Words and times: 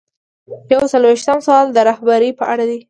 یو 0.73 0.81
څلویښتم 0.93 1.39
سوال 1.45 1.67
د 1.71 1.77
رهبرۍ 1.89 2.31
په 2.39 2.43
اړه 2.51 2.63
دی. 2.69 2.77